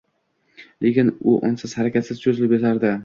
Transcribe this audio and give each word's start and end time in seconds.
Lekin 0.85 1.11
u 1.33 1.35
unsiz, 1.51 1.75
harakatsiz 1.81 2.23
cho`zilib 2.25 2.57
yotardi 2.59 2.95